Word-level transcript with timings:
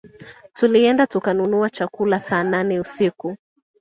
Tulienda 0.53 1.07
tukanunua 1.07 1.69
chakula 1.69 2.19
saa 2.19 2.43
nane 2.43 2.79
usiku 2.79 3.37